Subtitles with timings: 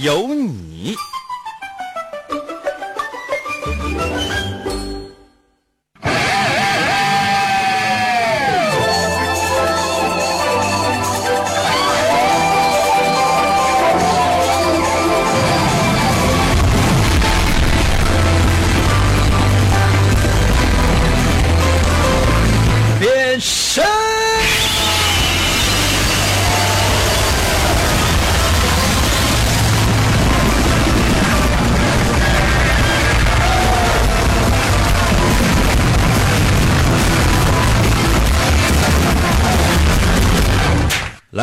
[0.00, 0.94] 有你。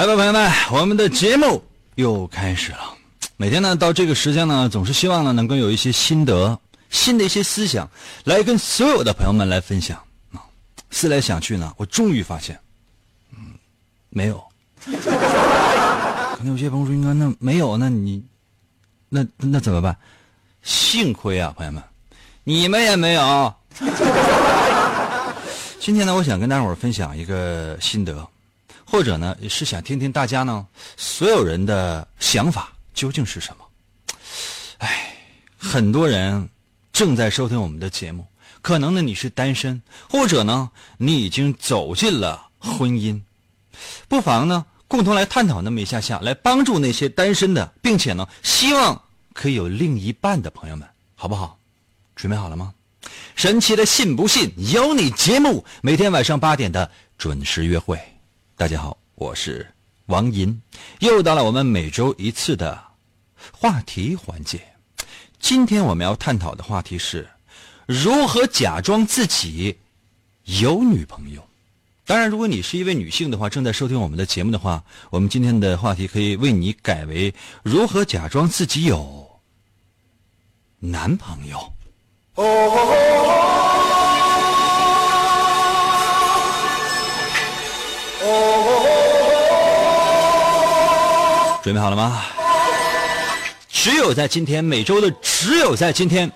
[0.05, 1.63] 来吧，朋友们，我们的节目
[1.95, 2.93] 又开始了。
[3.37, 6.59] 每天呢，到这个时间呢，总是希望呢，能够有一些心得、
[6.91, 7.89] 新的一些思想，
[8.23, 9.97] 来跟所有的朋友们来分享。
[10.31, 10.45] 啊，
[10.91, 12.59] 思来想去呢，我终于发现，
[13.31, 13.55] 嗯，
[14.09, 14.43] 没有。
[14.85, 18.23] 可能有些朋友说：“应该那没有，那你，
[19.09, 19.97] 那那怎么办？”
[20.61, 21.81] 幸亏啊，朋友们，
[22.43, 23.53] 你们也没有。
[25.79, 28.27] 今天呢，我想跟大伙儿分享一个心得。
[28.95, 30.65] 或者呢，是想听听大家呢
[30.95, 33.65] 所有人的想法究竟是什么？
[34.77, 35.17] 哎，
[35.57, 36.47] 很多人
[36.93, 38.25] 正在收听我们的节目，
[38.61, 43.19] 可能呢你是单身，或者呢你已经走进了婚姻，
[44.07, 51.59] 不妨呢共同来探讨那么一下下，来帮助那些单身的，并且呢希望可以有另一半的朋友们，好不好？
[52.15, 52.73] 准备好了吗？
[53.35, 57.99] 神奇的信不信由你节目，每天晚上八点的准时约会。
[58.57, 59.69] 大家好，我是
[60.05, 60.61] 王银，
[60.99, 62.81] 又到了我们每周一次的
[63.51, 64.61] 话题环节。
[65.39, 67.27] 今天我们要探讨的话题是
[67.85, 69.77] 如何假装自己
[70.45, 71.45] 有女朋友。
[72.05, 79.41] 当然，如果你是一位女性的话，正在收听我们的节目的话，我们今天的话题可以为你改为如何假装自己有
[80.79, 81.73] 男朋友。
[91.65, 92.21] 准备好了吗？
[93.67, 96.31] 只有在今天，每周的只有在今天，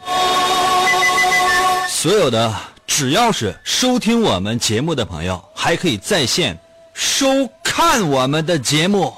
[1.88, 2.52] 所有的
[2.88, 6.60] 只要是收听我们节目的朋友，还可以在线
[6.96, 9.14] 收看我们的节目，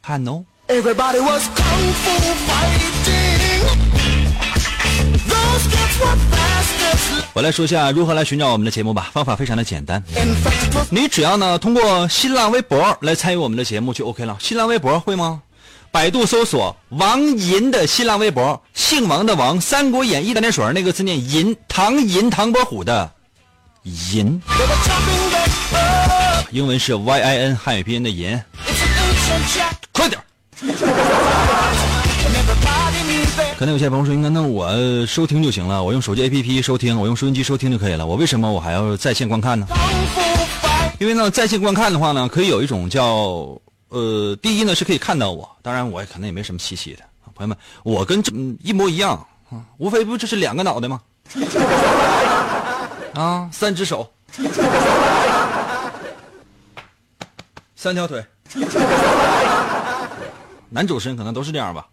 [0.00, 0.44] 看哦。
[0.68, 2.12] Everybody was kung fu
[2.46, 2.92] fighting.
[5.26, 6.41] Those kids were fast
[7.34, 9.10] 我来说一下如何来寻找我们的节目吧。
[9.12, 10.02] 方法非常的简单，
[10.90, 14.36] 你只要呢通过新浪微博来参与我们的节目就 OK 了。
[14.40, 15.42] 新浪微博会吗？
[15.90, 23.10] 百度搜索王银的新浪微博，姓王的王，《三国演义》的那水那个字念银，唐银唐伯虎的
[23.82, 24.40] 银，
[26.50, 28.40] 英文是 Y I N，汉语拼音的银，
[29.92, 30.20] 快点。
[33.62, 38.04] 可能有些朋友说：“应该那我收听就行了，我用手机 APP 收听，我用收音机收听就可以了。
[38.04, 39.64] 我为什么我还要在线观看呢？
[40.98, 43.56] 因为呢，在线观看的话呢，可以有一种叫
[43.90, 47.04] 呃，第一呢是可以看到我，当然我也可能也没什么稀奇的。
[47.36, 48.32] 朋友们，我跟这
[48.64, 49.12] 一模一样
[49.48, 51.00] 啊，无非不就是两个脑袋吗？
[53.14, 54.12] 啊，三只手，
[57.76, 58.24] 三条腿，
[60.68, 61.86] 男主持人可能都是这样吧。”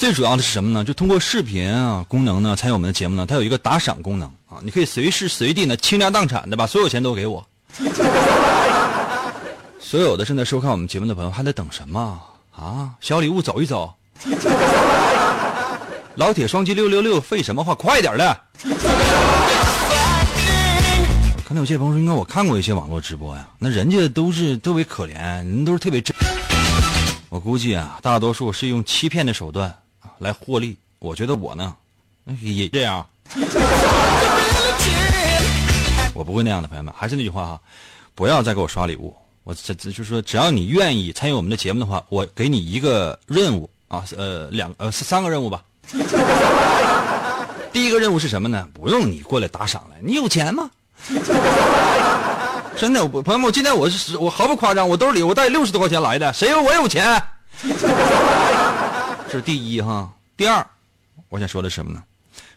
[0.00, 0.82] 最主要的是什么呢？
[0.82, 7.46] 就通过视频啊功能呢，参与我们的节目呢，它有一个打赏功能啊，你可以随时随地呢倾家荡产的把所有钱都给我。
[9.78, 12.18] 所有的正在收看我们节目的朋友还在等什么
[12.50, 12.92] 啊？
[13.02, 13.92] 小礼物走一走。
[16.16, 17.74] 老铁双击六六六，废什么话？
[17.74, 18.40] 快点的！
[21.44, 26.16] 可能有些朋友说，应该我看过一些网络直播呀，那人家都是特别可怜，人都是特别真。
[27.28, 29.70] 我估计啊，大多数是用欺骗的手段
[30.20, 30.76] 来获利。
[31.00, 31.74] 我觉得我呢，
[32.40, 33.04] 也这样。
[36.14, 36.92] 我不会那样的，朋友们。
[36.96, 37.60] 还是那句话哈，
[38.14, 39.14] 不要再给我刷礼物。
[39.44, 45.62] 我这这就是说，只要你愿意参与我们的节目的话，我给你一个任务啊，呃，两呃三个任务吧。
[47.72, 48.68] 第一个任务是什么呢？
[48.74, 50.70] 不用你过来打赏了，你有钱吗？
[52.76, 57.22] 真的，我朋友们，我今天我是我毫不夸张，我兜里我带六十多块钱来的，谁说我有钱？
[59.30, 60.12] 这是第一哈。
[60.36, 60.66] 第二，
[61.28, 62.02] 我想说的什么呢？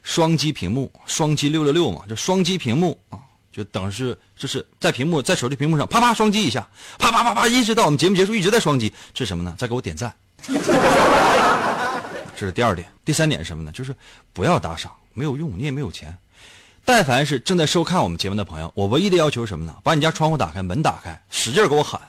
[0.01, 3.19] 双击屏幕，双击六六六嘛，就双击屏幕啊，
[3.51, 6.67] 就等于是就是在屏幕在手机屏幕上啪啪双击一下，
[6.97, 9.53] 啪啪啪啪，一直到我们节目结束一直在双击，这是什么呢？
[9.55, 10.11] 在给我点赞。
[12.35, 13.71] 这是第二点，第三点是什么呢？
[13.71, 13.95] 就是
[14.33, 16.17] 不要打赏，没有用，你也没有钱。
[16.83, 19.75] 但凡是正在收看我们节目的朋友，我唯一的要求是什么呢？
[19.83, 22.01] 把你家窗户打开，门打开，使劲给我喊，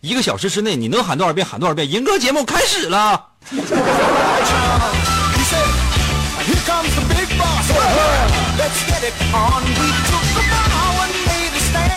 [0.00, 1.88] 一个小时之内你能喊多少遍喊多少遍。
[1.88, 3.34] 赢哥节目开始了。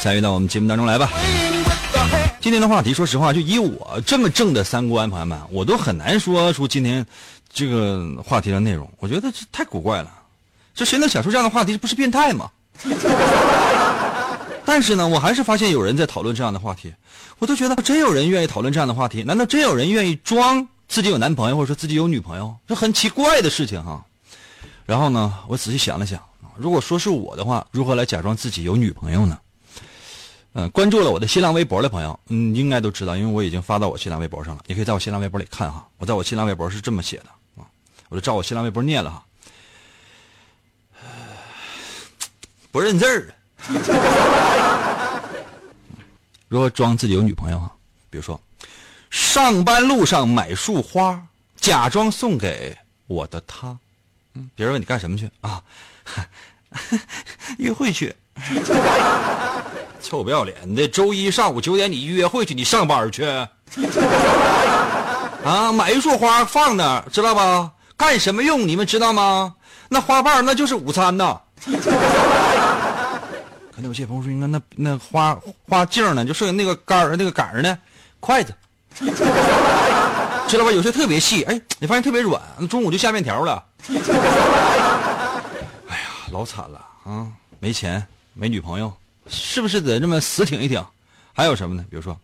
[0.02, 1.10] 参与到我们节目当中来吧。
[2.40, 7.04] 今天的话题，说实话，就以我这么正的三观，朋友们，我都很难说出今天
[7.52, 8.88] 这个话题的内容。
[9.00, 10.12] 我觉得这太古怪了，
[10.76, 11.72] 这谁能想出这样的话题？
[11.72, 12.48] 这不是变态吗？
[14.66, 16.94] 但是呢，我还是发现有人在讨论这样的话题，
[17.40, 19.24] 我都觉得真有人愿意讨论这样的话题。
[19.24, 22.54] 难道真有人愿意装自己有男朋友，或者说自己有女朋友？
[22.68, 24.04] 这很奇怪的事情哈。
[24.86, 26.22] 然后呢，我仔细想了想，
[26.58, 29.40] 如果说是我的话，如何来假装自己有女朋友呢？
[30.54, 34.64] 嗯，关注了我的新浪微博的朋友，嗯，应该都知道，因为我已经发到我新浪微博上了。
[34.66, 37.26] 你可以在我新浪微博里看哈，我在我新浪微博是这么写的
[37.62, 37.70] 啊，
[38.10, 39.24] 我就照我新浪微博念了哈，
[42.72, 43.32] 不认字儿。
[46.48, 47.72] 如何装自己有女朋友哈？
[48.10, 48.42] 比如说，
[49.10, 51.22] 上班路上买束花，
[51.58, 52.78] 假装送给
[53.08, 53.78] 我的他。
[54.56, 55.62] 别人问你干什么去啊？
[57.58, 58.16] 约会去。
[60.02, 60.88] 臭不要脸的！
[60.88, 63.26] 周一上午九点你约会去，你上班去？
[65.44, 67.70] 啊，买一束花放那，知道吧？
[67.98, 68.66] 干什么用？
[68.66, 69.54] 你们知道吗？
[69.90, 71.42] 那花瓣那就是午餐呐。
[71.66, 71.72] 可
[73.82, 77.78] 能有些朋友说，你看那那花花茎呢，就剩下那个杆儿那个杆儿呢，
[78.22, 78.56] 筷子，
[80.48, 80.72] 知道吧？
[80.72, 83.64] 有些特别细，哎，你发现特别软，中午就下面条了。
[85.88, 87.28] 哎呀，老惨了啊！
[87.60, 88.92] 没钱，没女朋友。
[89.28, 90.84] 是不是得这么死挺一挺？
[91.34, 91.86] 还有什么呢？
[91.90, 92.18] 比如说，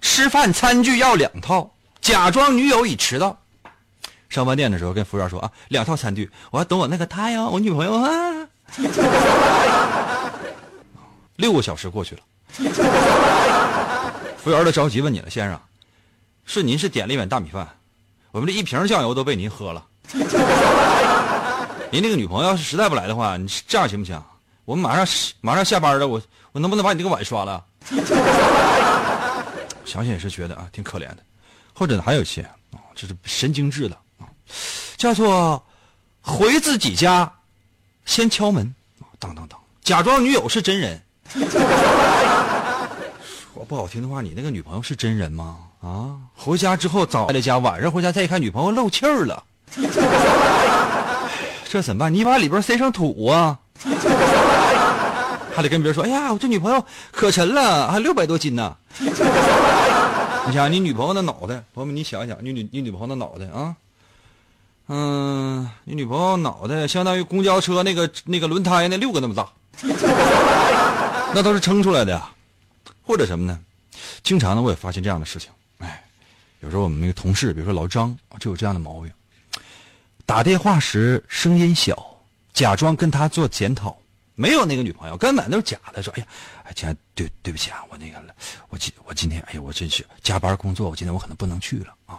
[0.00, 1.70] 吃饭餐具要两套，
[2.00, 3.36] 假装女友已迟到。
[4.28, 8.48] 上饭店的时候跟服务员说啊，两套餐具，我要等我那个他呀，我女朋友啊。
[11.36, 12.22] 六个小时过去了，
[14.38, 15.60] 服务员都着急问你了，先生，
[16.46, 17.68] 是您是点了一碗大米饭，
[18.30, 19.84] 我们这一瓶酱油都被您喝了。
[21.90, 24.22] 您那个女朋友要是实在不来的话，你这样行不行？
[24.64, 25.06] 我们马上
[25.40, 26.22] 马上下班了，我
[26.52, 27.64] 我能不能把你这个碗刷了？
[29.84, 31.18] 想想也是觉得啊，挺可怜的。
[31.74, 34.26] 或者还有一些啊，这是神经质的啊，
[34.96, 35.62] 叫做
[36.20, 37.30] 回自己家，
[38.04, 38.74] 先敲门，
[39.18, 41.02] 当当当，假装女友是真人。
[43.52, 45.58] 说不好听的话，你那个女朋友是真人吗？
[45.86, 49.44] 啊，回家之后早回了家，晚上回家再一看，女朋友漏气儿了。
[51.68, 52.12] 这怎么办？
[52.12, 53.56] 你把里边塞上土啊？
[55.54, 63.76] 还得跟别人说：“哎呀，我这女朋友可沉了，还六百多斤呢。”你想，你女朋友的脑袋，朋友们，你想一想，你女你女朋友的脑袋啊，
[64.88, 69.48] 嗯，你女朋友脑袋相当于公交车那个那个轮胎那六个那么大，
[71.32, 72.28] 那都是撑出来的呀。
[73.06, 73.58] 或者什么呢？
[74.22, 75.50] 经常呢，我也发现这样的事情。
[76.60, 79.12] 有时候我们那个同事，比如说老张，就有这样的毛病，
[80.24, 82.18] 打电话时声音小，
[82.52, 83.96] 假装跟他做检讨。
[84.38, 86.02] 没有那个女朋友，根本都是假的。
[86.02, 86.26] 说，哎呀，
[86.64, 88.34] 哎，亲爱，对对不起啊，我那个了，
[88.68, 92.18] 我今我今天，哎呀，我真是加班工作，我今天我可能不能去了啊。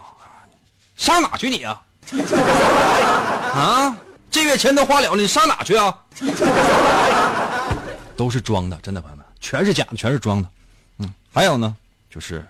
[0.96, 1.80] 上哪去你啊？
[3.54, 3.96] 啊，
[4.32, 5.96] 这月钱都花了，你上哪去啊？
[8.18, 10.50] 都是装的，真的朋友们，全是假的，全是装的。
[10.98, 11.76] 嗯，还有呢，
[12.10, 12.44] 就是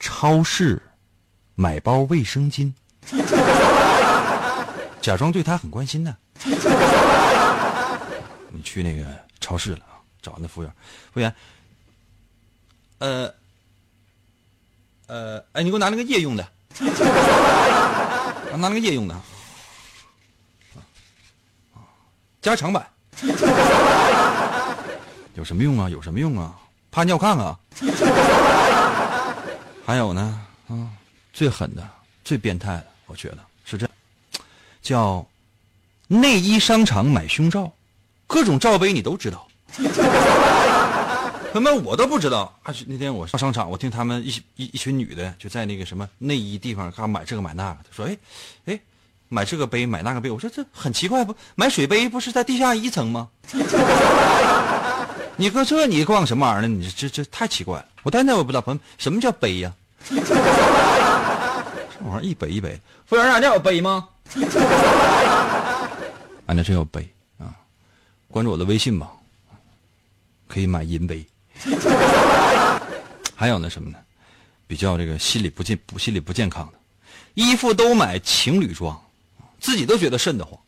[0.00, 0.82] 超市
[1.54, 2.72] 买包卫生巾，
[5.00, 6.16] 假装对他很关心呢。
[8.52, 9.04] 你去那个
[9.40, 10.00] 超市了啊？
[10.22, 10.72] 找那服务员，
[11.12, 11.32] 服务员，
[12.98, 13.32] 呃，
[15.06, 16.46] 呃，哎，你给我拿那个夜用的，
[18.52, 19.14] 拿那个夜用的，
[22.42, 22.86] 加长版，
[25.34, 25.88] 有什么用啊？
[25.88, 26.58] 有什么用啊？
[26.90, 27.58] 怕尿炕啊？
[29.90, 30.86] 还有呢，啊，
[31.32, 31.84] 最狠的、
[32.22, 33.90] 最变态的，我觉得是这，
[34.80, 35.26] 叫
[36.06, 37.72] 内衣商场买胸罩。
[38.28, 39.48] 各种罩杯你都知道，
[41.52, 42.56] 他们我都不知道。
[42.62, 47.80] 还是那天我上商场，我听他们一一一群女的就在那个什么内衣地方，嘎买这个买那个。
[47.82, 48.16] 他说：“哎，
[48.66, 48.80] 哎，
[49.28, 51.34] 买这个杯买那个杯。”我说：“这很奇怪不？
[51.56, 53.28] 买水杯不是在地下一层吗？
[55.40, 56.68] 你搁这你逛什么玩意儿呢？
[56.68, 57.86] 你这这太奇怪了。
[58.02, 59.72] 我现在我不知道朋友什么叫杯呀？
[60.06, 60.14] 这
[62.04, 64.06] 玩意儿一杯一杯，服务员，俺这有杯吗？
[66.44, 67.56] 俺这真有杯啊！
[68.28, 69.10] 关注我的微信吧，
[70.46, 71.24] 可以买银杯。
[73.34, 73.96] 还有那什么呢？
[74.66, 76.74] 比较这个心理不健不心理不健康的，
[77.32, 78.94] 衣服都买情侣装，
[79.58, 80.60] 自己都觉得瘆得慌。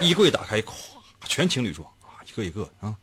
[0.00, 0.72] 衣柜打开，咵，
[1.26, 1.86] 全情侣装，
[2.30, 2.94] 一个一个啊，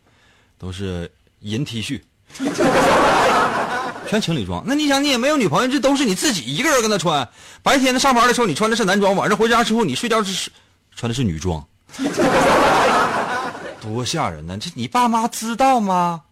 [0.58, 2.02] 都是银 T 恤，
[4.08, 4.64] 全情侣装。
[4.66, 7.28] 那你想，你也没有女朋友，这都是你自己一个人跟他穿。
[7.62, 10.50] 白天的上班的时候你穿的是男装，晚上回家之后你睡觉是
[10.96, 11.66] 穿的是女装，
[13.82, 14.58] 多吓人呢！
[14.58, 16.24] 这你爸妈知道吗？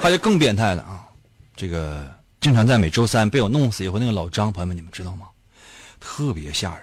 [0.00, 1.04] 他就更变态了啊！
[1.54, 5.26] 这个经常在每周三被我弄死一回那个老张，朋友们你们知道吗？
[6.00, 6.82] 特别吓人，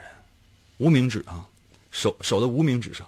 [0.78, 1.44] 无名指啊，
[1.92, 3.06] 手手的无名指上，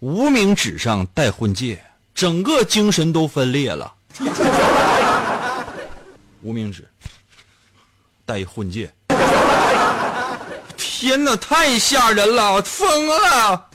[0.00, 1.82] 无名指上戴婚戒，
[2.14, 3.92] 整个精神都分裂了。
[6.40, 6.88] 无名指
[8.24, 8.88] 戴婚戒，
[10.76, 13.66] 天哪，太吓人了，疯了！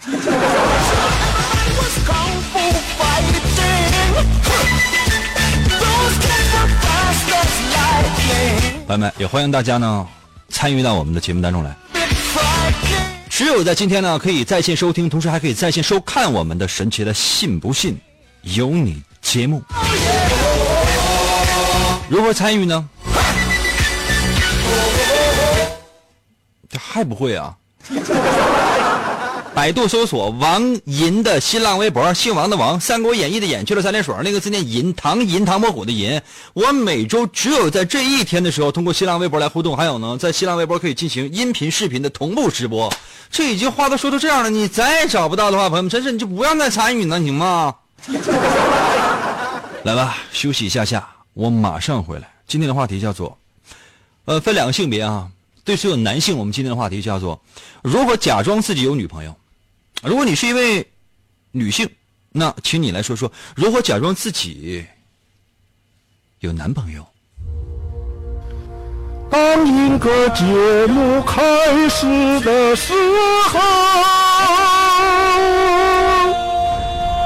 [8.88, 10.08] 朋友们，也欢迎大家呢。
[10.48, 11.76] 参与到我们的节目当中来。
[13.36, 18.00] 只有在今天呢，可以在线收听，同时还可以在线收看我们的神奇的“信不信
[18.44, 19.60] 由你”节目。
[22.08, 22.88] 如何参与呢？
[26.70, 27.58] 这还不会啊？
[29.56, 36.20] 百度搜索王银的新浪微博，姓王的王，《三国演义》的演去了三点水，那个字念银，唐银唐伯虎的银。
[36.54, 42.92] 我每周只有在这一天的时候，通过新浪微博来互动，还有呢，在新浪微博可以进行音频、视频的同步直播。
[43.30, 47.76] 这已经话都说成这样了，你再找不到的话，朋友们，真是你就不要再参与了，行吗？
[49.84, 52.28] 来吧，休息一下下，我马上回来。
[52.48, 53.38] 今天的话题叫做，
[54.26, 55.28] 呃，分两个性别啊，
[55.64, 57.40] 对所有男性，我们今天的话题叫做
[57.84, 59.36] 如何假装自己有女朋友。
[60.06, 60.86] 如果你是一位
[61.52, 61.90] 女性，
[62.30, 64.86] 那请你来说说如何假装自己
[66.40, 67.06] 有男朋友。
[69.30, 70.44] 当一个节
[70.88, 72.06] 目开始
[72.42, 72.94] 的时
[73.48, 73.60] 候，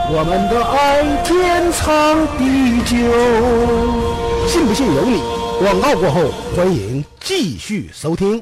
[0.10, 4.48] 我们的爱天长地久。
[4.48, 5.20] 信不信由你。
[5.60, 8.42] 广告过后，欢迎继续收听。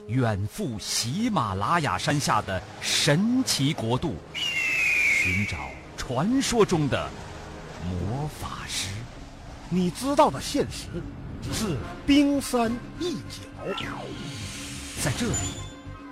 [0.11, 5.57] 远赴喜马拉雅山下的神奇国度，寻找
[5.95, 7.09] 传说中的
[7.85, 8.89] 魔法师。
[9.69, 11.01] 你知道的现实
[11.53, 13.87] 是冰山一角。
[15.01, 15.33] 在这里，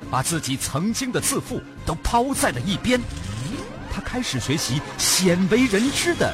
[0.09, 3.01] 把自己曾经的自负都抛在了一边，
[3.91, 6.33] 他开始学习鲜为人知的。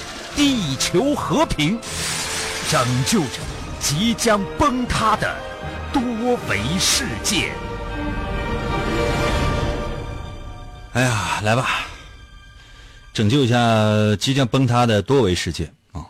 [0.35, 1.79] 地球和平，
[2.69, 3.39] 拯救着
[3.79, 5.35] 即将崩塌的
[5.93, 6.01] 多
[6.49, 7.51] 维世界。
[10.93, 11.85] 哎呀，来吧，
[13.13, 13.57] 拯救一下
[14.19, 16.05] 即将崩塌的多维世界啊！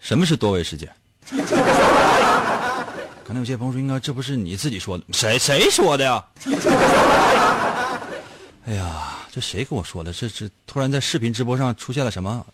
[0.00, 0.90] 什么是多维世界？
[3.24, 5.04] 可能有些朋友说：“应该这不是你自己说的？
[5.12, 6.24] 谁谁说的呀？”
[8.66, 10.12] 哎呀，这谁跟我说的？
[10.12, 12.46] 这这突然在视频直播上出现了什么？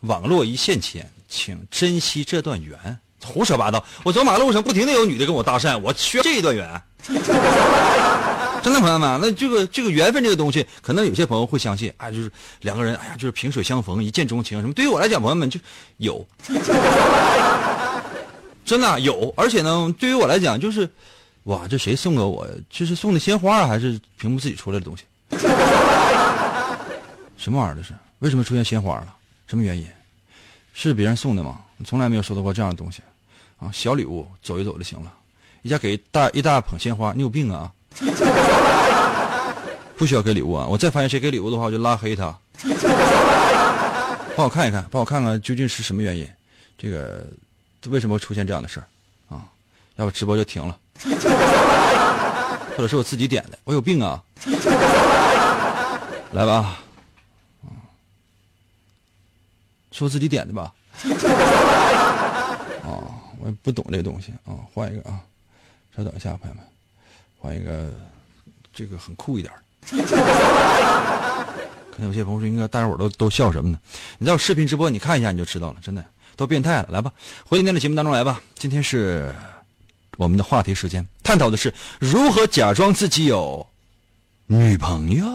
[0.00, 2.98] 网络一线牵，请珍惜这段缘。
[3.24, 3.84] 胡说八道！
[4.04, 6.82] 我走马路上不停的有女的跟我搭讪，我需要这一段缘。
[8.62, 14.72] 真的朋友们，那这个这个缘分这个东西，可能有些朋友会相信，哎，就是两个人，哎呀，就是萍水相逢，一见钟情什么。
[14.72, 15.58] 对于我来讲，朋友们就
[15.96, 16.24] 有，
[18.64, 19.32] 真的有。
[19.36, 20.88] 而且呢，对于我来讲，就是
[21.44, 22.46] 哇，这谁送给我？
[22.70, 25.02] 这是送的鲜花还是屏幕自己出来的东西？
[27.36, 27.92] 什么玩意儿这是？
[28.20, 29.14] 为什么出现鲜花了？
[29.48, 29.84] 什么原因？
[30.74, 31.58] 是别人送的吗？
[31.84, 33.02] 从来没有收到过这样的东西，
[33.58, 35.12] 啊，小礼物走一走就行了。
[35.62, 37.72] 一家给大一大捧鲜花，你有病啊！
[39.96, 40.66] 不需要给礼物啊！
[40.68, 42.36] 我再发现谁给礼物的话，我就拉黑他。
[44.36, 46.28] 帮我看一看，帮我看看究竟是什么原因，
[46.76, 47.26] 这个
[47.88, 48.86] 为什么会出现这样的事儿
[49.34, 49.42] 啊？
[49.96, 50.78] 要不直播就停了，
[52.76, 54.22] 或者是我自己点的，我有病啊！
[56.30, 56.78] 来吧，
[59.98, 60.72] 是我自己点的吧？
[62.86, 63.02] 啊，
[63.40, 65.18] 我也不懂这东西啊，换一个啊，
[65.96, 66.64] 稍等一下，朋友们，
[67.36, 67.92] 换一个
[68.72, 69.52] 这个很酷一点
[71.90, 73.80] 可能有些朋友说，应该大家伙都都笑什么呢？
[74.18, 76.04] 你在我视频直播，你看一下你就知道了，真的
[76.36, 76.88] 都变态了。
[76.92, 77.12] 来吧，
[77.44, 78.40] 回今天的节目当中来吧。
[78.54, 79.34] 今天是
[80.16, 83.66] 我们的话题时间，探讨的是如何假装自己有
[84.46, 85.26] 女朋友。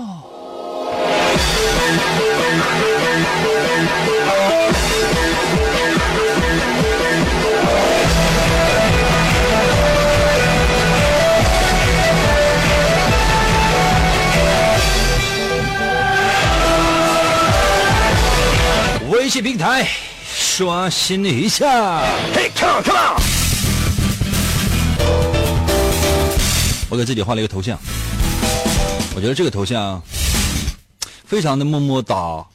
[19.34, 19.90] 微信平台
[20.24, 21.66] 刷新一下，
[22.36, 23.18] 嘿，come on，come on！
[26.88, 27.76] 我给自己换了一个头像，
[29.16, 30.00] 我觉得这个头像
[31.26, 32.46] 非常的么么哒。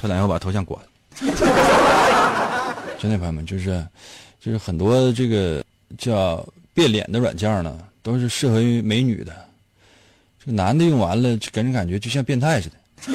[0.00, 0.86] 这两天我把头像关了。
[2.98, 3.86] 真的，朋友们，就是
[4.40, 5.62] 就是很多这个
[5.98, 9.36] 叫变脸的软件呢，都是适合于美女的。
[10.44, 12.74] 这男的用完了，就给人感觉就像变态似的。
[13.06, 13.12] 我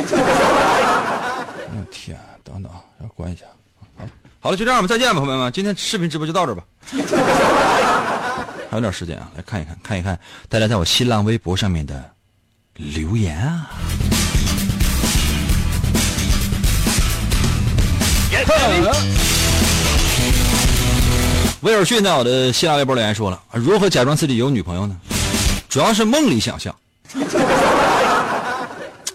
[1.91, 3.43] 天，等等，要关一下。
[4.39, 5.51] 好，了，就这样吧，再见吧，朋友们。
[5.51, 6.63] 今天视频直播就到这吧。
[8.69, 10.17] 还有点时间啊，来看一看，看一看
[10.47, 12.09] 大家在我新浪微博上面的
[12.75, 13.71] 留言啊。
[21.61, 24.95] 威尔逊在我的新浪微博留言说了：如何假装自己有女朋友呢？
[25.67, 26.73] 主要是梦里想象。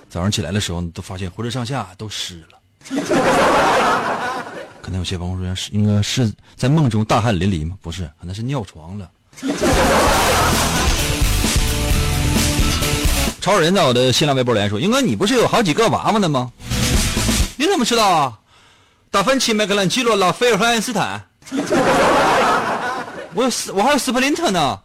[0.08, 2.58] 早上起来的时候，都发现浑身上下都湿了。
[4.82, 7.76] 可能有些朋友说是应该是在梦中大汗淋漓吗？
[7.80, 9.08] 不是，可能是尿床了。
[13.40, 16.50] 超人在我的新浪微博留言说：“英哥，你不是有好几个娃娃呢吗？
[17.56, 18.38] 你怎么知道啊？
[19.10, 21.24] 达芬奇、麦克兰基罗、拉菲尔和爱因斯坦。
[23.34, 24.78] 我有斯，我还有斯普林特呢。”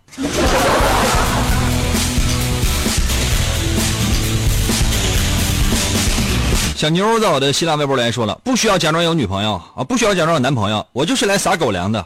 [6.78, 12.06] 小妞在我的新浪微博留言说了：“不需要假装有女朋友啊，不需要假装有男朋友，我就是来撒狗粮的。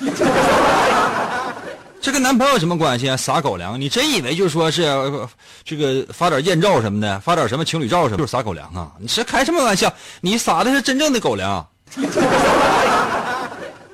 [2.00, 3.14] 这跟男朋友有什么关系啊？
[3.18, 3.78] 撒狗粮？
[3.78, 5.28] 你真以为就是说是
[5.62, 8.92] 这个发点艳照什么的，发点什么情侣照什么，就是撒狗粮啊？
[8.98, 9.92] 你是开什么玩笑？
[10.22, 11.66] 你撒的是真正的狗粮。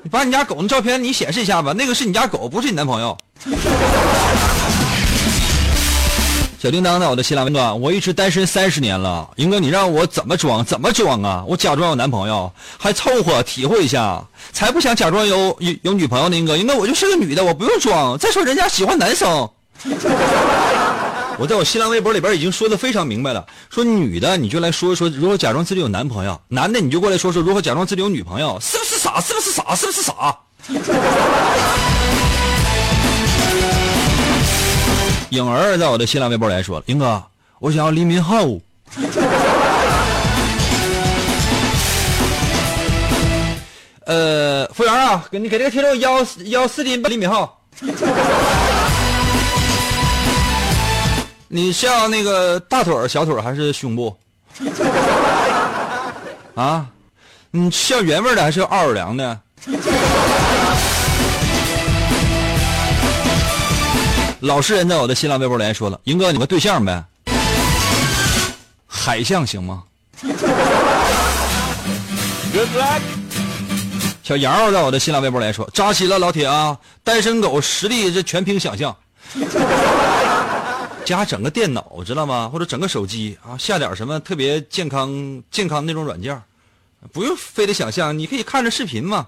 [0.01, 3.19] 你把你家狗的照片你显示一下吧，那个是你家狗，不是你男朋友。”
[6.65, 9.29] 小叮当在我的新浪微博，我一直单身三十年了。
[9.37, 10.65] 英哥，你让我怎么装？
[10.65, 11.45] 怎么装啊？
[11.47, 16.35] 我假装有男朋友，还凑合体会一下，才不想假装有有有女朋友呢。
[16.35, 18.17] 英哥，英哥，我就是个女的，我不用装。
[18.17, 19.47] 再说人家喜欢男生。
[21.37, 29.21] 我在我新浪微博里边已经说的非常明白了，说女的你就来说一说如何假装自己有男朋友，男的你就过来说说如何假装自己有女朋友，是不是傻？
[29.21, 29.75] 是不是傻？
[29.77, 30.35] 是不是傻？
[35.35, 37.21] 颖儿在我的新浪微博来说了：“英哥，
[37.59, 38.61] 我想要李敏镐。
[44.07, 47.49] ”呃，服务员啊，给你给这个听众要要四斤李敏镐。
[51.49, 54.17] 你是要那个大腿、小腿还是胸部？
[56.55, 56.87] 啊，
[57.51, 59.41] 你是要原味的还是要奥尔良的？
[64.45, 67.03] 老实人在我的新浪微博里说了：“英哥，你们对象呗，
[68.87, 69.85] 海象行吗
[70.21, 70.37] ？”Good
[72.77, 73.01] luck。
[74.23, 76.79] 小杨在我的新浪微博里说：“扎心了，老铁啊！
[77.03, 78.95] 单身狗实力这全凭想象，
[81.07, 82.51] 家整个电脑知道吗？
[82.53, 86.39] 或者整个手机啊，下点什么特别健康健康那种软件，
[87.15, 89.27] 不用非得想象，你可以看着视频嘛。”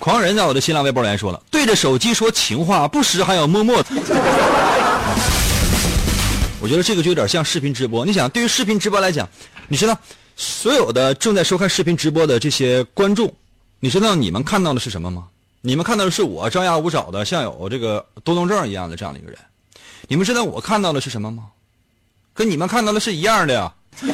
[0.00, 3.76] 狂人在我的新浪微博里面说了，对着手机说情话，不时还要默默。
[6.58, 8.06] 我觉得这个就有点像视频直播。
[8.06, 9.28] 你想，对于视频直播来讲，
[9.68, 9.94] 你知道，
[10.36, 13.30] 所有的正在收看视频直播的这些观众，
[13.78, 15.24] 你知道你们看到的是什么吗？
[15.60, 19.38] 你们看到的是我张牙舞爪的，像有这个多动症一样的这样的一个人。
[20.08, 21.44] 你们知道我看到的是什么吗？
[22.32, 23.70] 跟你们看到的是一样的呀。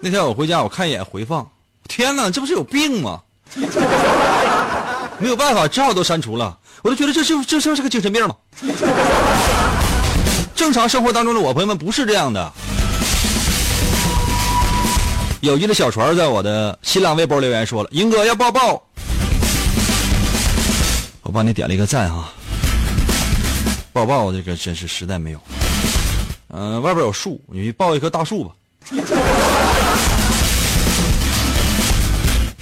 [0.00, 1.48] 那天我回家，我看一眼回放，
[1.86, 3.20] 天哪，这不是有病吗？
[5.18, 6.58] 没有办法，只好都删除了。
[6.82, 8.34] 我都觉得这就这就是个精神病吗？
[10.54, 12.52] 正常生活当中的我，朋友们不是这样的。
[15.40, 18.80] 友谊的小船在我的新浪微博留言说了：“英哥要抱抱。”
[21.22, 22.32] 我帮你点了一个赞啊！
[23.92, 25.40] 抱抱，这个真是实在没有。
[26.48, 28.52] 嗯，外边有树，你抱一棵大树吧。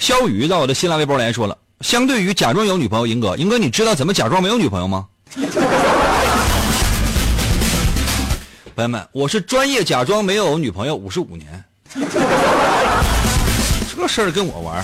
[0.01, 5.05] 肖宇在我的新浪微博留言说了：“相对于假装有女朋友，英哥，英哥，你知道怎么假装没有女朋友吗？”
[8.75, 11.63] 朋友们，我是专业假装没有女朋友五十五年，
[13.95, 14.83] 这事儿跟我玩。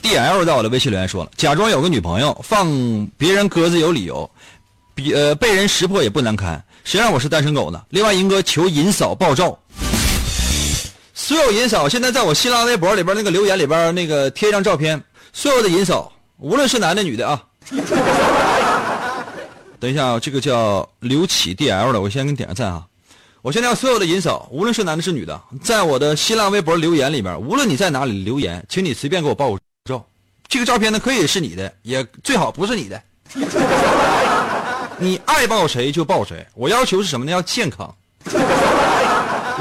[0.00, 4.30] D L 在我的微信留言说了：“假装有个女朋友，放别人鸽子有理由，
[4.94, 9.58] 比呃被人识破也不难堪，谁让我是单身狗呢？”另外，银哥求银嫂爆照。
[11.18, 15.02] 所有银嫂现在在我新浪微博里边那个留言里边那个贴一张照片，
[15.32, 17.42] 所有的银嫂，无论是男的女的啊。
[19.80, 22.86] 等一下啊，这个叫刘启 D L 的，我先给你点个赞啊！
[23.42, 30.06] 我现在要所有的银嫂，无论是男的是女的，在我的新浪微博留言里边，无论你在哪里留言，请你随便给我爆个照。
[30.46, 33.02] 这个照片呢，可以是你的，也最好不是你的。
[34.98, 37.32] 你爱抱谁就抱谁，我要求是什么呢？
[37.32, 37.92] 要健康。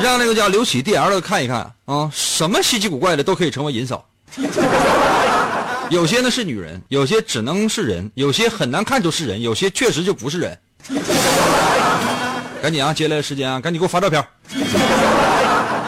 [0.02, 4.06] 让那个叫刘启 D L 的看一看啊，什么稀奇古怪的都可以成为银嫂。
[5.90, 10.60] 有些呢是女人，有些只能是人，有些很难看出是人，有些确实就不是人。
[12.62, 14.24] 赶紧啊，接下来的时间啊，赶紧给我发照片。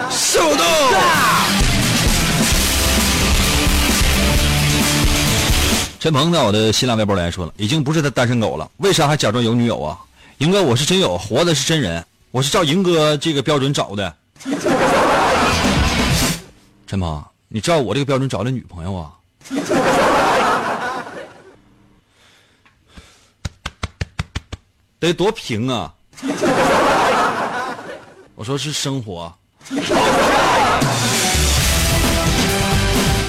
[0.09, 0.63] 速度！
[5.99, 9.97] 陈鹏在我的新浪微博来说了，已经不是他单身狗了，为啥还假装有女友啊？
[10.37, 14.15] 赢哥，我是真有，活的是真人，我是照赢哥这个标准找的。
[16.85, 19.11] 陈鹏，你照我这个标准找的女朋友啊？
[24.99, 25.91] 得多平啊！
[28.35, 29.33] 我说是生活。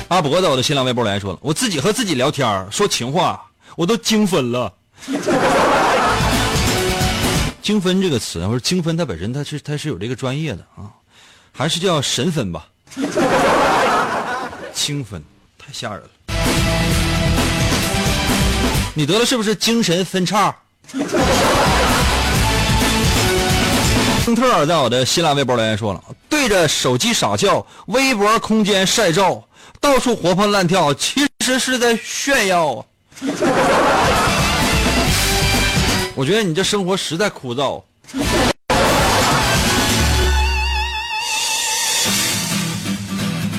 [0.08, 4.74] 阿伯在我的新浪微博来说了，我自己和自己聊天说情话，我都精分了。
[7.62, 10.90] 精分这个词，或者精分，它本身它是它是有这个专业的啊，
[11.52, 12.66] 还是叫神分吧？
[14.72, 15.22] 精分
[15.58, 16.08] 太吓人了。
[18.94, 20.54] 你得了是不是精神分叉？
[24.24, 29.42] 亨特尔在我的新浪微博留言说了，对着手机傻笑，微博空间晒照，
[29.80, 32.84] 到处活蹦乱跳，其实是在炫耀。
[36.20, 37.82] 我觉得你这生活实在枯燥。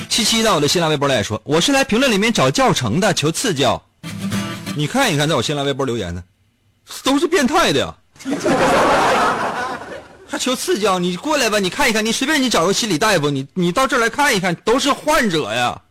[0.08, 3.82] 七七在我的新浪微博来说，我是来评论里面找教程的，求赐教。
[4.76, 6.22] 你看一看，在我新浪微博留言的，
[7.02, 7.92] 都是变态的呀！
[10.30, 11.00] 还求赐教？
[11.00, 15.82] 你过来吧，你看一看，你随便你找个心理大夫，你你到这儿来看一看，都是患者呀！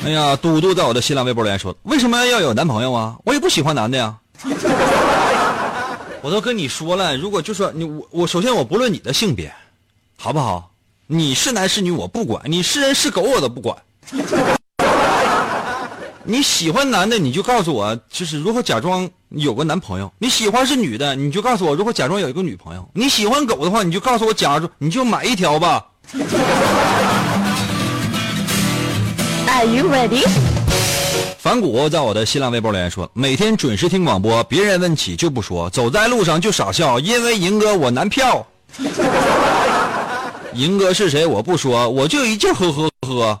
[0.02, 3.16] 哎呀，嘟嘟在我的新浪微博留言说，为什么要有男朋友啊？
[3.24, 4.16] 我也不喜欢男的呀！
[6.22, 9.52] 我都跟你说了，如果就说你我我，首先我不论你的性别，
[10.16, 10.70] 好不好？
[11.06, 13.76] 你是男是女我不管，你是人是狗我都不管。
[16.24, 25.86] 你喜欢男的你就告诉我，就是如何假装有个男朋友；你喜欢是女的你就告诉我如何假装有一个女朋友；你喜欢狗的话你就告诉我假装你就买一条吧。
[29.60, 30.24] Are you ready？
[31.38, 38.46] 反骨在我的新浪微博留言说：每天准时听广播，别人问起就不说，走在路上就傻笑，因为赢哥我男票。
[40.54, 41.26] 赢哥是谁？
[41.26, 43.38] 我不说，我就一劲呵呵呵。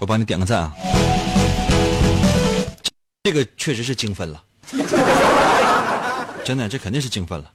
[0.00, 0.70] 我帮你点个赞啊！
[3.22, 4.42] 这个确实是精分了，
[6.44, 7.46] 真的，这肯定是精分了。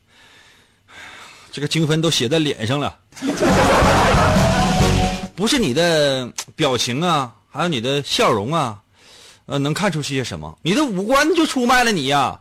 [1.51, 2.95] 这个精分都写在脸上了，
[5.39, 8.77] 不是你的表情啊，还有你的笑容啊，
[9.45, 10.59] 呃，能看出些什么？
[10.61, 12.37] 你的五官就出卖了你呀！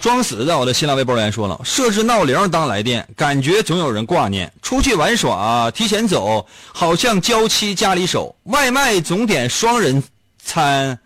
[0.00, 4.52] 装死在我的新浪微博留言说了，设置闹铃当来电，感觉总有人挂念。
[4.60, 8.34] 出去玩耍提前走，好像娇妻家里守。
[8.46, 10.02] 外卖总点双人
[10.44, 10.98] 餐，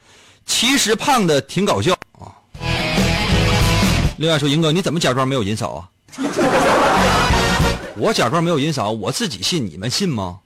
[0.47, 1.95] 其实胖的挺搞笑。
[4.19, 5.89] 另外说，英哥你怎么假装没有银嫂啊？
[7.99, 10.39] 我假装没有银嫂，我自己信，你们信吗？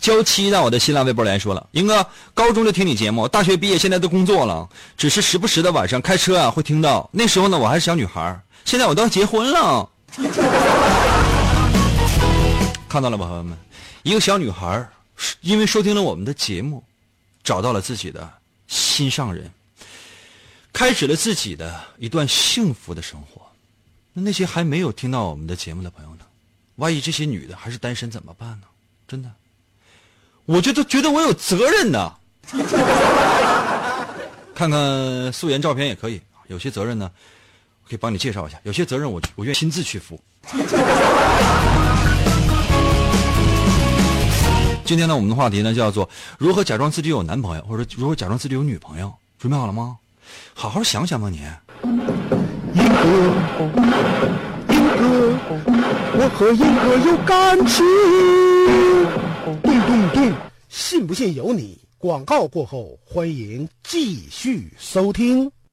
[0.00, 7.08] 娇妻在我的新浪微博留言说了：“英哥，高中就听你节目，大学毕业现在都工作了，只是时不时的晚上开车啊会听到。
[7.12, 9.88] 那时候呢我还是小女孩，现在我都要结婚了。
[12.88, 13.56] 看到了吧，朋友们？
[14.02, 14.88] 一个小女孩
[15.42, 16.82] 因为收听了我们的节目，
[17.42, 18.32] 找到了自己的
[18.66, 19.50] 心上人，
[20.72, 23.42] 开始了自己的一段幸福的生活。
[24.12, 26.24] 那那些还没有听到我们的节目的朋友呢？
[26.76, 28.66] 万一这些女的还是单身怎么办呢？
[29.06, 29.30] 真的。”
[30.46, 32.12] 我就都觉得我有责任呢。
[34.54, 37.10] 看看素颜照片也可以，有些责任呢，
[37.88, 38.60] 可以帮你介绍一下。
[38.64, 40.20] 有些责任我我愿意亲自去负。
[44.90, 49.14] 今天呢，我们的话题呢叫做如何假装自己有男朋友，或者如何假装自己有女朋友。
[49.38, 49.96] 准备好了吗？
[50.52, 51.36] 好好想想吧，你。
[52.74, 53.08] 英哥，
[54.68, 55.38] 英哥，
[56.18, 57.86] 我和英哥有感情。
[59.62, 60.32] 咚咚咚，
[60.68, 61.78] 信不信由你。
[61.96, 65.52] 广告过后，欢迎继续收听。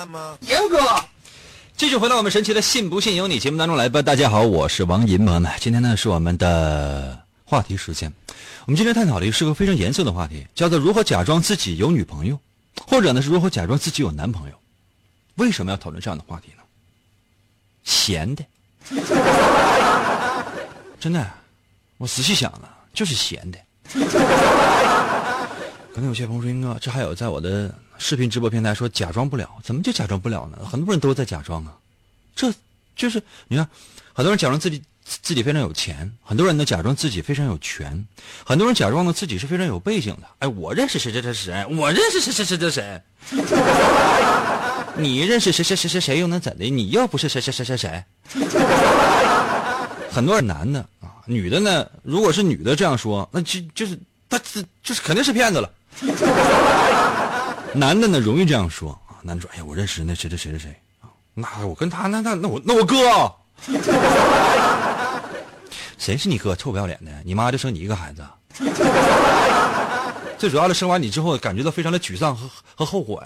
[0.00, 0.38] 严哥。
[0.46, 0.78] 严哥，
[1.76, 4.00] 继续回到我们神奇的“信不信由你”节目当中来吧。
[4.00, 8.10] 大家好，我是王银，朋友们，今天呢是我们的话题时间。
[8.64, 12.38] 我们今天探讨的是个非常严肃的话题，叫做如何假装自己有女朋友，
[12.86, 14.54] 或者呢是如何假装自己有男朋友。
[15.34, 16.62] 为什么要讨论这样的话题呢？
[17.84, 18.42] 闲的，
[20.98, 21.30] 真的，
[21.98, 23.58] 我仔细想了，就是闲的。
[25.94, 30.64] 可能有些朋友说：“英哥，这还有在我的。”视频直播平台说假装不了，怎么就假装不了呢？
[30.64, 31.76] 很多人都在假装啊，
[32.34, 32.50] 这
[32.96, 33.68] 就是你看，
[34.14, 38.06] 很多人假装自己自己非常有钱，很多人呢假装自己非常有权，
[38.42, 40.26] 很多人假装呢自己是非常有背景的。
[40.38, 43.02] 哎，我认识谁谁谁谁，我认识谁谁谁谁谁，
[44.96, 46.64] 你认识谁谁谁谁谁又能怎的？
[46.64, 48.02] 你又不是谁谁谁谁谁。
[50.10, 53.98] 很多男的啊，女的呢，如果是女的这样说，那就就是
[54.30, 55.70] 他这就是肯定是骗子了。
[57.74, 63.32] 男的呢容易这样说啊，男主：“哎呀，我认识那谁谁谁谁谁啊，那我跟他那那那我那我哥，
[65.98, 66.56] 谁是你哥？
[66.56, 68.24] 臭不要脸的，你妈就生你一个孩子，
[70.38, 73.18] 最主要的生完你之后感觉到非常的沮丧和和后悔，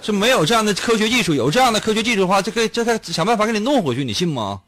[0.00, 4.60] 这没有这样的科学技术，有这样的科学技术的话，这可这可想办法给你弄回去，你信吗？”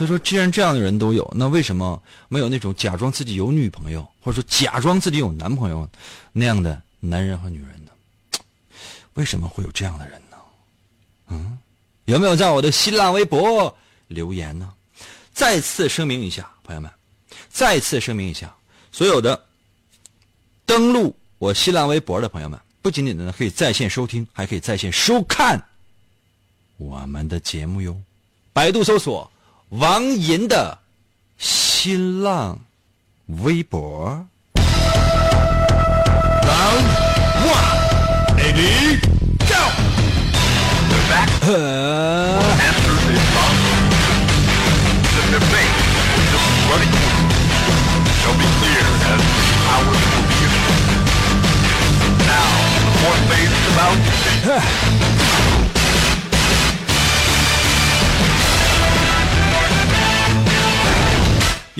[0.00, 5.86] 所以说，既然这样的人都有，那为什么没有那种假装自己有女朋友，或者说假装自己有男朋友
[6.32, 7.92] 那样的男人和女人呢？
[9.12, 10.38] 为什么会有这样的人呢？
[11.28, 11.58] 嗯，
[12.06, 13.76] 有没有在我的新浪微博
[14.08, 14.72] 留言呢？
[15.34, 16.90] 再次声明一下，朋友们，
[17.50, 18.50] 再次声明一下，
[18.90, 19.44] 所有的
[20.64, 25.62] 登录我新浪微博的朋友们，不仅仅的可以在线收听，还可以在线收看
[26.78, 27.94] 我们的节目哟。
[28.54, 29.29] 百度搜索。
[29.70, 30.78] 王银的
[31.38, 32.58] 新浪
[33.26, 34.26] 微博。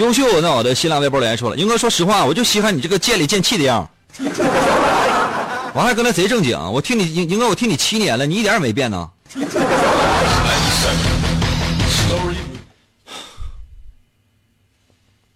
[0.00, 3.86] 优秀，那我的新浪微博留言说了，英哥，说实话，我就稀罕你这个贱里贱气的样
[5.74, 9.10] 我还 跟他贼正经，我听你英英哥，我听你七年了，你一点也没变呢。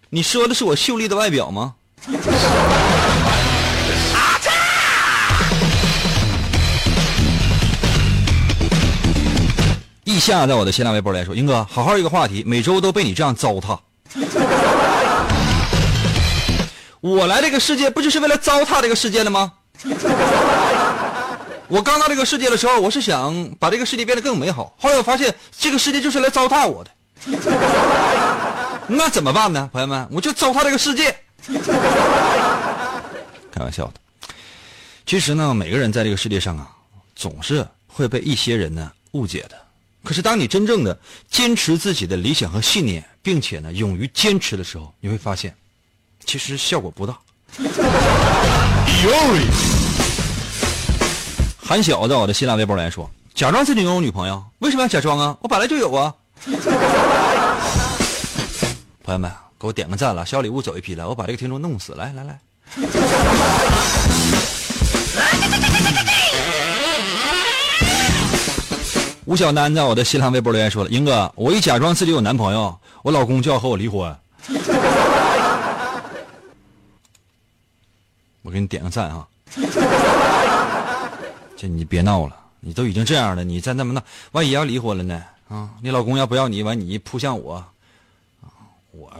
[0.09, 1.75] 你说的是我秀丽的外表吗？
[10.05, 13.77] 意下在我的新浪微博来说，英哥，好好一个话题，每周都被你这样糟蹋。
[17.01, 19.51] 我来这个世界不就是为了糟蹋这个世界的吗？
[21.67, 24.73] 我刚到这个世界的时候，我是想把这个世界变得更美好。
[24.79, 26.91] 后来我发现，这个世界就是来糟蹋我的。
[28.87, 30.07] 那怎么办呢，朋友们？
[30.11, 31.15] 我就糟蹋这个世界。
[33.51, 33.93] 开玩笑的。
[35.05, 36.69] 其实呢，每个人在这个世界上啊，
[37.15, 39.57] 总是会被一些人呢误解的。
[40.03, 40.97] 可是，当你真正的
[41.31, 45.51] 坚持自己的理想和信念，并且呢勇于坚持的时候，你会发现，
[46.27, 47.17] 其实效果不大。
[51.57, 55.35] 韩晓在我的新浪微博来说：“假装自己拥有女朋友，为什么要假装啊？
[55.41, 56.13] 我本来就有啊！”
[59.03, 61.95] 朋友们，给我点个赞了，小礼物走一批了，我把这个听众弄死！
[61.95, 62.39] 来来来。
[69.25, 74.15] 吴小楠在我的新浪微博留言说了：“英哥，我一假装自己有男朋友，我老公就要和我离婚。
[78.43, 79.27] ”我给你点个赞啊！
[81.57, 85.23] 这你别闹了，你都已经这样了，你再那么闹，万一要离婚了呢？
[85.49, 87.65] 啊，你老公要不要你，完你一扑向我，
[88.91, 89.11] 我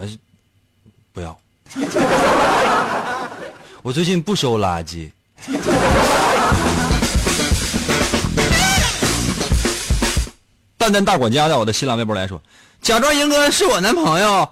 [1.11, 1.35] 不要。
[3.81, 5.09] 我最近不收垃圾。
[10.85, 12.39] 蛋蛋大管家在我的新浪微博来说，
[12.79, 14.47] 假装英哥是我男朋友。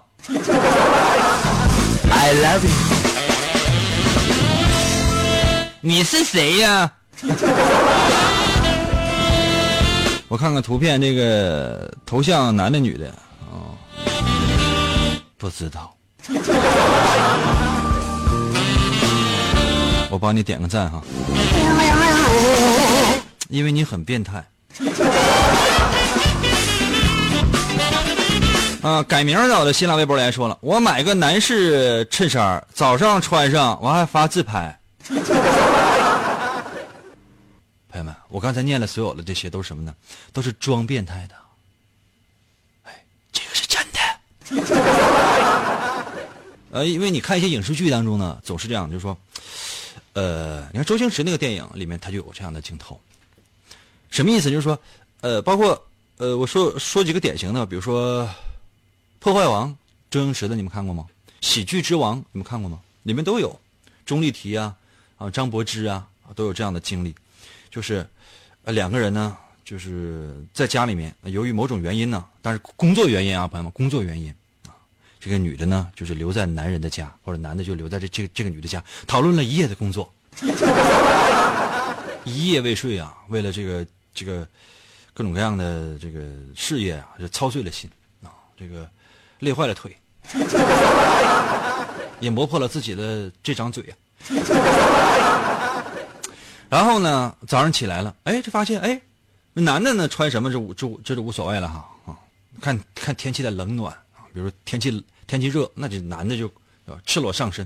[2.09, 2.71] I love you。
[5.79, 6.91] 你是谁呀？
[10.27, 13.09] 我看看图片，这个头像男的女的
[13.41, 13.77] 啊？
[15.37, 15.95] 不知道。
[20.09, 20.99] 我帮你点个赞哈，
[23.49, 24.43] 因为你很变态。
[28.83, 34.77] 啊，改名在我的新浪微博来说了，我买个男士衬衫，早上穿上，我还发自拍。
[37.87, 39.95] 朋友们，我刚才念了所有的这些都是什么呢？
[40.33, 41.35] 都是装变态的。
[42.83, 43.99] 哎，这个是真的。
[46.71, 49.17] 呃，因为你看一些影视剧当中呢，总是这样，就是说，
[50.11, 52.99] 呃，你看周星驰那个电影里面，他就有这样的镜头。
[54.09, 54.51] 什么意思？
[54.51, 54.77] 就是说，
[55.21, 55.81] 呃，包括
[56.17, 58.23] 呃，我说说几个典型的，比如说
[59.23, 59.69] 《破坏王》，
[60.09, 61.05] 周星驰的，你们看过吗？
[61.39, 62.81] 《喜剧之王》，你们看过吗？
[63.03, 63.57] 里面都有
[64.05, 64.75] 钟丽缇啊，
[65.15, 66.05] 啊，张柏芝啊，
[66.35, 67.15] 都有这样的经历。
[67.71, 68.05] 就是，
[68.63, 74.29] 呃，两个人呢，就是在家里面，由于某种原因呢，但是工作原因啊，朋友们，工作原因
[74.67, 74.75] 啊，
[75.21, 80.13] 这个女的呢，就是留在男人的家，或者男的就留在这这这个女的家，讨论了一夜的工作，
[82.25, 84.45] 一夜未睡啊，为了这个这个
[85.13, 86.19] 各种各样的这个
[86.57, 87.89] 事业啊，就操碎了心
[88.21, 88.85] 啊，这个
[89.43, 89.95] 累坏了腿，
[92.19, 93.93] 也磨破了自己的这张嘴啊。
[96.69, 98.99] 然后呢，早上起来了，哎，就发现，哎，
[99.53, 102.17] 男的呢穿什么这无这这就无所谓了哈啊，
[102.59, 106.49] 看看天气的冷暖啊，比如天气天气热，那就男的就
[107.05, 107.63] 赤裸上身；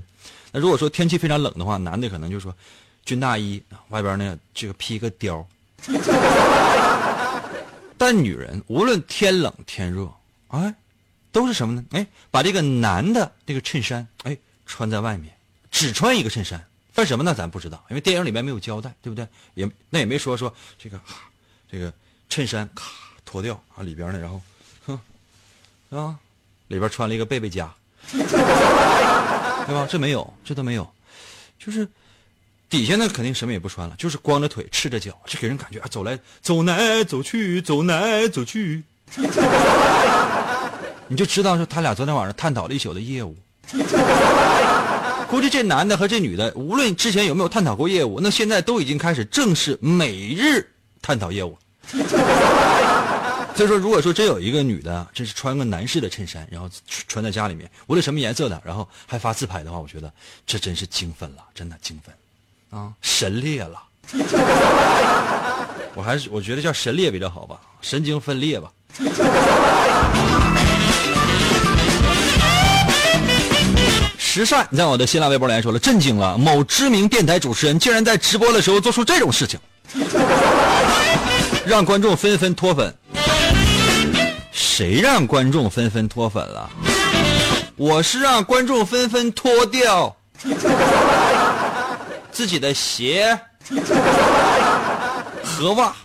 [0.52, 2.54] 那如果说天气非常冷的话，男的可能就说
[3.04, 5.42] 军大衣外边呢这个披个貂。
[7.96, 10.08] 但女人无论天冷天热，
[10.48, 10.72] 哎，
[11.32, 11.84] 都是什么呢？
[11.90, 14.36] 哎，把这个男的这个衬衫哎
[14.66, 15.34] 穿在外面，
[15.70, 16.64] 只穿一个衬衫。
[16.94, 17.32] 干什么呢？
[17.32, 19.24] 咱不知道，因为电影里面没有交代，对不对？
[19.54, 21.00] 也那也没说说这个，
[21.70, 21.92] 这个
[22.28, 22.90] 衬衫咔
[23.24, 24.42] 脱掉啊，里边呢，然后，
[24.84, 24.98] 哼，
[25.96, 26.18] 啊，
[26.66, 27.72] 里边穿了一个贝贝夹，
[28.10, 28.24] 对
[29.72, 29.86] 吧？
[29.88, 30.92] 这没有，这都没有，
[31.56, 31.86] 就是
[32.68, 38.82] 底下呢肯定什么也不穿了，就是光着腿赤着脚，就给人感觉啊，走来走来走去，走来走去，
[41.08, 43.36] 你就知道说他俩昨天晚上探讨了一宿的业务。
[45.28, 50.66] 估计这男的和这女的，无论之前有没有探讨过业务，那现在都已经开始正式每日
[51.02, 51.58] 探讨业务。
[53.54, 56.70] 所以说，如果说真有一个女的，这是穿个男士的衬衫，然后
[57.08, 60.10] 穿在家里面，无论什么颜色的，然后还发自拍的话，我觉得
[60.46, 62.14] 这真是精分了，真的精分，
[62.80, 63.82] 啊，神裂了。
[65.94, 68.72] 我还是我觉得叫神裂比较好吧，神经分裂吧。
[74.30, 76.36] 时善在我的新浪微博里面说了，震惊了！
[76.36, 79.58] 某知名电台主持人竟然在直播的时候做出这种事情，
[81.64, 82.94] 让观众纷纷脱粉。
[84.52, 86.68] 谁让观众纷纷脱粉了？
[87.76, 90.14] 我是让观众纷纷脱掉
[92.30, 93.40] 自己的鞋
[95.42, 95.96] 和袜，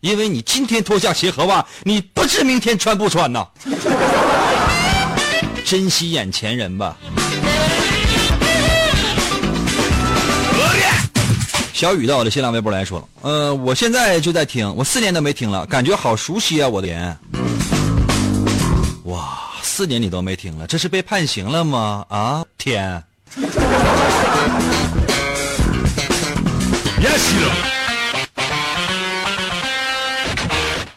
[0.00, 3.46] 因为你今天脱下鞋和袜，你不知明天穿不穿呐。
[5.64, 6.96] 珍惜眼前人吧。
[11.78, 17.16] 小雨到我的新浪微博来说了，呃，我现在就在听，我四年都没听了，感觉好熟悉啊，我的天！
[19.04, 22.04] 哇，四年你都没听了，这是被判刑了吗？
[22.08, 23.00] 啊，天！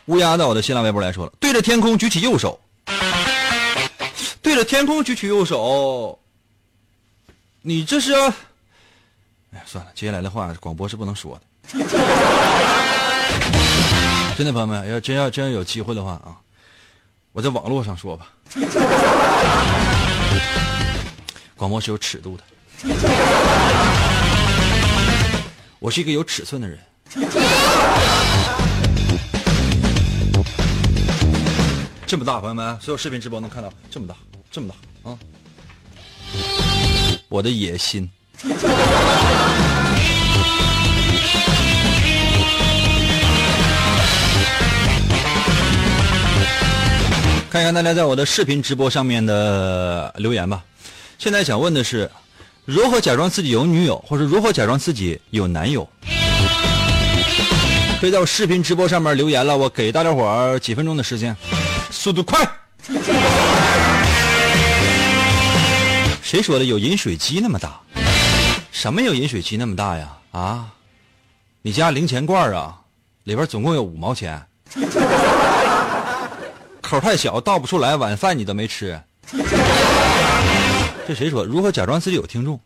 [0.08, 2.60] 乌鸦到我的新浪微博来说了，对着天空举起右手，
[4.42, 6.18] 对着天空举起右手，
[7.62, 8.16] 你这是？
[9.52, 11.42] 哎，算了，接下来的话广播是不能说的。
[14.38, 16.36] 真的，朋友们，要真要真要有机会的话啊，
[17.34, 18.32] 我在网络上说吧。
[21.56, 22.44] 广播是有尺度的，
[25.80, 26.80] 我是一个有尺寸的人。
[32.08, 34.16] 这么大，朋友们，所有视频直播能看到这么大，
[34.50, 34.76] 这么大
[35.12, 35.20] 啊！
[37.30, 38.10] 我的野心。
[47.52, 50.64] 看一看大家在我的视频直播上面的留言吧。
[51.20, 52.10] 现在想问的是，
[52.66, 55.88] 如何假装自己有女友，或者如何假装自己有男友？
[58.00, 61.36] 可以在我视频直播上面留言了，我给大家伙儿几分钟的时间，
[61.92, 62.40] 速度快。
[66.24, 67.80] 谁说的有饮水机那么大？
[68.72, 70.10] 什么有饮水机那么大呀？
[70.32, 70.68] 啊，
[71.62, 72.80] 你家零钱罐啊，
[73.26, 74.42] 里边总共有五毛钱。
[76.82, 79.00] 口太小倒不出来，晚饭你都没吃。
[81.08, 81.44] 这谁说？
[81.44, 82.60] 如何假装自己有听众？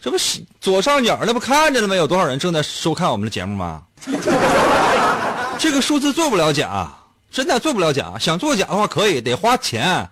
[0.00, 1.96] 这不是左上角那不看着了吗？
[1.96, 3.82] 有多少人正在收看我们的节目吗？
[5.58, 6.88] 这个数字做不了假，
[7.32, 8.12] 真的做不了假。
[8.18, 10.08] 想做假的话可以，得花钱。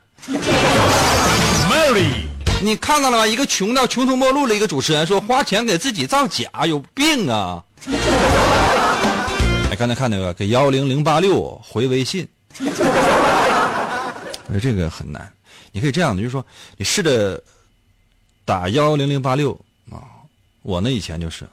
[1.70, 2.26] Mary，
[2.63, 3.27] 你看到了吗？
[3.27, 7.63] 一个穷到穷途末路的一个主持人说花钱给自己造假，有病啊！
[9.71, 12.27] 哎，刚才看那个给幺零零八六回微信。
[12.59, 12.65] 我
[14.51, 15.31] 说这个很难，
[15.71, 16.45] 你可以这样的，就是说
[16.77, 17.41] 你试着
[18.45, 19.53] 打幺零零八六
[19.91, 20.03] 啊，
[20.63, 21.47] 我呢以前就是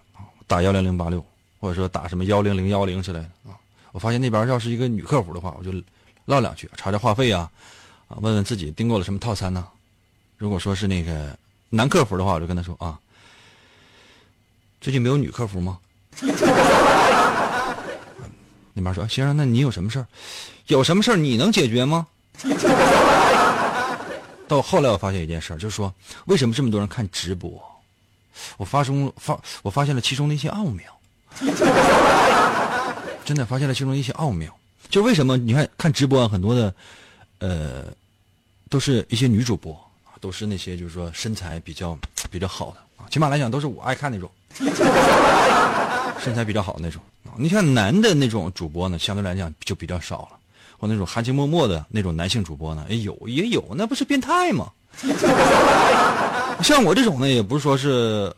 [0.48, 1.24] 打幺零零八六，
[1.60, 3.54] 或者说打什么幺零零幺零之类的啊。
[3.92, 5.72] 我发现那边要是一个女客服的话，我就
[6.26, 7.52] 唠两句，查查话费啊，
[8.08, 9.68] 啊，问问自己订购了什么套餐呢？
[10.44, 11.34] 如果说是那个
[11.70, 13.00] 男客服的话，我就跟他说啊，
[14.82, 15.80] 最近没有女客服吗？
[18.74, 20.08] 那边说先生，那你有什么事儿？
[20.68, 22.06] 有什么事儿你能解决吗？
[24.46, 25.94] 到后来我发现一件事，就是说
[26.26, 27.58] 为什么这么多人看直播？
[28.58, 31.00] 我发生发我发现了其中的一些奥妙，
[33.24, 34.54] 真的发现了其中的一些奥妙。
[34.90, 36.76] 就为什么你看看直播啊很多的，
[37.40, 37.86] 呃，
[38.70, 39.74] 都是一些女主播
[40.24, 42.00] 都是那些就是说身材比较
[42.32, 44.32] 比较好的啊，起码来讲都是我爱看那种，
[46.24, 47.36] 身材比较好的那种啊。
[47.36, 50.38] 你看男的那种主播呢，相对来讲就比较少了。
[50.80, 52.86] 或那种含情脉脉的那种男性主播呢？
[52.88, 54.72] 也，有也有，那不是变态吗？
[56.64, 58.34] 像我这种呢，也不是说是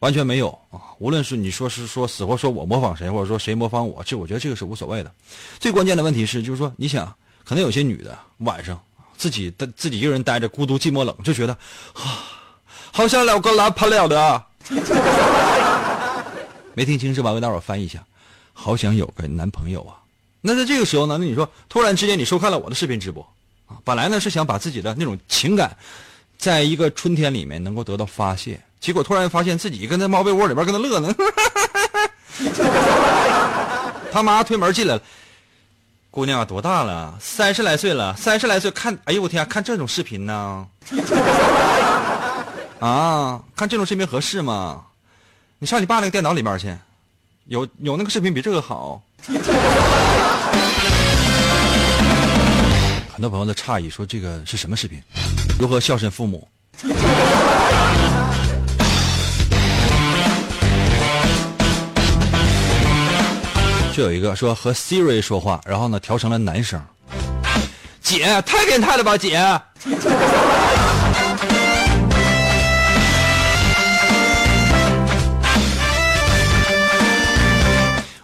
[0.00, 0.80] 完全没有啊。
[0.98, 5.10] 无论是你说是说死活说我模仿谁，或者说谁模仿我，这我觉得这个是无所谓的。
[5.58, 7.14] 最关键的问题是，就是说你想，
[7.44, 8.78] 可能有些女的晚上
[9.16, 11.52] 自己的自己一个人待着，孤独寂寞冷，就觉得
[11.94, 12.24] 啊，
[12.92, 14.44] 好想有个男朋友的。
[16.74, 17.32] 没听清是吧？
[17.32, 18.02] 为大伙翻译一下，
[18.52, 19.96] 好想有个男朋友啊。
[20.40, 23.22] 那在这个时候呢，那你说突然之间你收看了我的视频直播，
[23.66, 25.76] 啊，本来呢是想把自己的那种情感，
[26.38, 31.14] 在一个春天里面能够得到发泄，结果突然发现自己跟在猫被窝里边跟他乐呢，
[34.10, 35.02] 他妈推门进来了，
[36.12, 37.16] 姑娘多大了？
[37.18, 40.66] 三十来岁了，三十来岁看，哎呦我天，看这种视频呢？
[42.80, 44.82] 啊，看这种视频合适吗？
[45.58, 46.76] 你上你爸那个电脑里面去，
[47.46, 49.00] 有有那个视频比这个好。
[53.10, 55.02] 很多朋友的诧异说：“这个是什么视频？
[55.58, 56.46] 如何孝顺父母？”
[63.92, 66.82] 就有一个说和 Siri 说话，然后呢调成了男生。
[68.00, 69.38] 姐，太变态了吧，姐！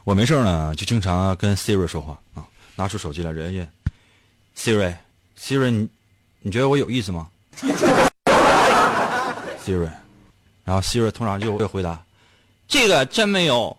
[0.05, 2.43] 我没事呢，就经常跟 Siri 说话啊，
[2.75, 3.69] 拿出手机来，人家
[4.57, 5.87] Siri，Siri，你
[6.41, 7.27] 你觉得我有意思吗
[9.67, 9.91] ？Siri，
[10.65, 12.03] 然后 Siri 通常就会回答，
[12.67, 13.77] 这个真没有，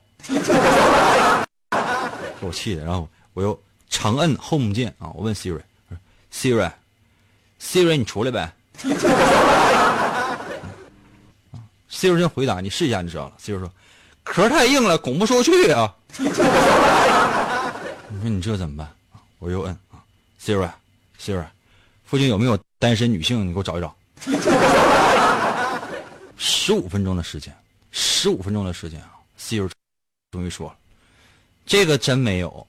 [2.40, 3.60] 给我气的，然后我又
[3.90, 8.54] 长摁 Home 键啊，我问 Siri，Siri，Siri，你出来呗
[11.92, 13.70] ，Siri 先回答，你试一下，你知道了，Siri 说。
[14.24, 15.96] 壳太硬了，拱不出去啊。
[16.18, 16.30] 你
[18.22, 18.88] 说你这怎么办？
[19.40, 19.98] 我又摁啊
[20.40, 21.46] ，Siri，Siri，
[22.06, 23.48] 附近有没有单身女性？
[23.48, 23.96] 你给我找一找。
[26.38, 27.54] 十五分钟的时间，
[27.92, 29.70] 十五分钟的时间啊，Siri
[30.32, 30.76] 终于说了，
[31.70, 32.68] 这个真没有。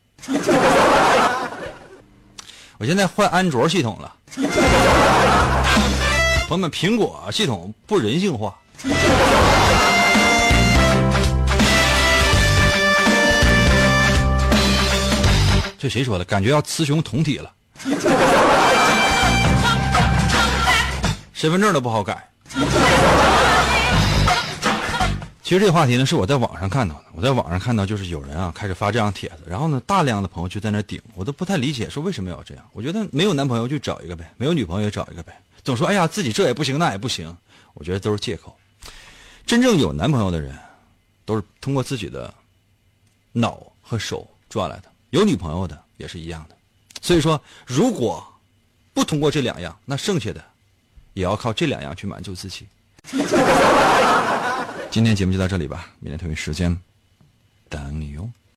[2.76, 4.14] 我现在换安卓系统了，
[6.46, 8.54] 朋友们，苹果系统不人性化。
[15.78, 16.24] 这谁说的？
[16.26, 17.50] 感觉要雌雄同体了，
[21.32, 22.28] 身份证都不好改。
[25.50, 27.06] 其实这个话题呢，是我在网上看到的。
[27.12, 32.64] 我在网上看到，就是有人啊开始发这样帖子，然后呢，大量的朋友就在那顶，我都不太理解，说为什么要这样？
[32.72, 37.36] 我觉得没有男朋友就找一个呗，没有女朋友也找一个呗，总说哎呀自己这也不行那也不行，
[37.74, 38.56] 我觉得都是借口。
[39.44, 40.56] 真正有男朋友的人，
[41.24, 42.32] 都是通过自己的
[43.32, 44.84] 脑和手赚来的。
[45.10, 46.54] 有女朋友的也是一样的，
[47.00, 48.24] 所以说，如果
[48.94, 50.44] 不通过这两样，那剩下的
[51.14, 52.68] 也要靠这两样去满足自己。
[54.90, 56.76] 今天节目就到这里吧，明天同一时间
[57.68, 58.28] 等你哟。